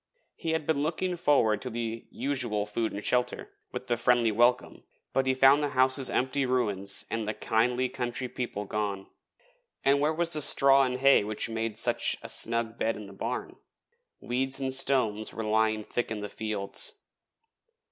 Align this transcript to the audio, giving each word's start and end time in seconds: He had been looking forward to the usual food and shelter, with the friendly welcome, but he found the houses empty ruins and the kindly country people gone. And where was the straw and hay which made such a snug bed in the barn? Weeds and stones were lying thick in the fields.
He 0.35 0.53
had 0.53 0.65
been 0.65 0.81
looking 0.81 1.15
forward 1.15 1.61
to 1.61 1.69
the 1.69 2.07
usual 2.09 2.65
food 2.65 2.91
and 2.91 3.05
shelter, 3.05 3.51
with 3.71 3.85
the 3.85 3.97
friendly 3.97 4.31
welcome, 4.31 4.83
but 5.13 5.27
he 5.27 5.35
found 5.35 5.61
the 5.61 5.69
houses 5.77 6.09
empty 6.09 6.43
ruins 6.43 7.05
and 7.11 7.27
the 7.27 7.35
kindly 7.35 7.87
country 7.87 8.27
people 8.27 8.65
gone. 8.65 9.05
And 9.85 9.99
where 9.99 10.11
was 10.11 10.33
the 10.33 10.41
straw 10.41 10.85
and 10.85 10.97
hay 10.97 11.23
which 11.23 11.49
made 11.49 11.77
such 11.77 12.17
a 12.23 12.29
snug 12.29 12.79
bed 12.79 12.95
in 12.95 13.05
the 13.05 13.13
barn? 13.13 13.57
Weeds 14.19 14.59
and 14.59 14.73
stones 14.73 15.33
were 15.33 15.43
lying 15.43 15.83
thick 15.83 16.09
in 16.09 16.21
the 16.21 16.29
fields. 16.29 16.95